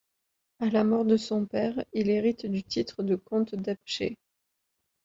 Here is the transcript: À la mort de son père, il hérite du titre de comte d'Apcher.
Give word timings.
À 0.57 0.71
la 0.71 0.83
mort 0.83 1.05
de 1.05 1.15
son 1.15 1.45
père, 1.45 1.85
il 1.93 2.09
hérite 2.09 2.47
du 2.47 2.63
titre 2.63 3.03
de 3.03 3.15
comte 3.15 3.53
d'Apcher. 3.53 4.15